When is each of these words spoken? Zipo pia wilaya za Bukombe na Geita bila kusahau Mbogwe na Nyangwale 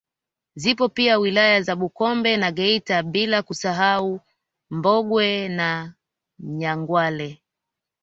Zipo 0.55 0.89
pia 0.89 1.17
wilaya 1.19 1.61
za 1.61 1.75
Bukombe 1.75 2.37
na 2.37 2.51
Geita 2.51 3.03
bila 3.03 3.41
kusahau 3.41 4.19
Mbogwe 4.69 5.47
na 5.49 5.93
Nyangwale 6.39 7.41